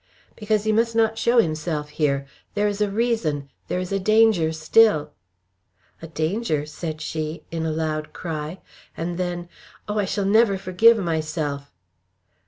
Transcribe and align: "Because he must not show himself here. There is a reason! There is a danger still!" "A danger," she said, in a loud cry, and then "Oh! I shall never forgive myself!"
"Because 0.35 0.63
he 0.63 0.71
must 0.71 0.95
not 0.95 1.19
show 1.19 1.37
himself 1.37 1.89
here. 1.89 2.25
There 2.55 2.67
is 2.67 2.81
a 2.81 2.89
reason! 2.89 3.51
There 3.67 3.79
is 3.79 3.91
a 3.91 3.99
danger 3.99 4.51
still!" 4.51 5.11
"A 6.01 6.07
danger," 6.07 6.65
she 6.65 6.97
said, 7.07 7.41
in 7.55 7.67
a 7.67 7.71
loud 7.71 8.11
cry, 8.11 8.61
and 8.97 9.19
then 9.19 9.47
"Oh! 9.87 9.99
I 9.99 10.05
shall 10.05 10.25
never 10.25 10.57
forgive 10.57 10.97
myself!" 10.97 11.71